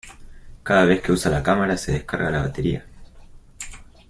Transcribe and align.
Cada 0.63 0.85
vez 0.85 0.99
que 0.99 1.11
usa 1.11 1.29
la 1.29 1.43
cámara 1.43 1.77
se 1.77 1.91
le 1.91 1.99
descarga 1.99 2.31
la 2.31 2.41
batería. 2.41 2.83